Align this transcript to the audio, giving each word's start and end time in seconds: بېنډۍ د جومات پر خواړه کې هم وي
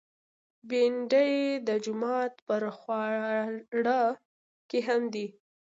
بېنډۍ 0.69 1.33
د 1.67 1.69
جومات 1.83 2.33
پر 2.47 2.63
خواړه 2.77 3.99
کې 4.69 4.79
هم 4.87 5.01
وي 5.13 5.27